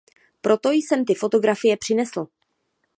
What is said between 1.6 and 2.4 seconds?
přinesl.